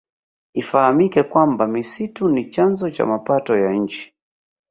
[0.53, 4.13] Ifahamike kwamba misitu ni chanzo cha mapato ya nchi